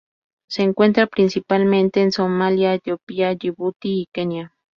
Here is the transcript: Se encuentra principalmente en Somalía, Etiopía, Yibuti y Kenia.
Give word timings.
Se 0.49 0.63
encuentra 0.63 1.05
principalmente 1.05 2.01
en 2.01 2.11
Somalía, 2.11 2.73
Etiopía, 2.73 3.33
Yibuti 3.33 4.01
y 4.01 4.07
Kenia. 4.11 4.55